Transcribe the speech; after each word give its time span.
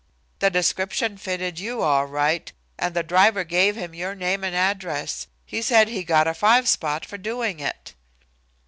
The 0.39 0.49
description 0.49 1.15
fitted 1.19 1.59
you 1.59 1.83
all 1.83 2.07
right, 2.07 2.51
and 2.79 2.95
the 2.95 3.03
driver 3.03 3.43
gave 3.43 3.75
him 3.75 3.93
your 3.93 4.15
name 4.15 4.43
and 4.43 4.55
address. 4.55 5.27
He 5.45 5.61
said 5.61 5.89
he 5.89 6.03
got 6.03 6.25
a 6.27 6.33
five 6.33 6.67
spot 6.67 7.05
for 7.05 7.19
doing 7.19 7.59
it." 7.59 7.93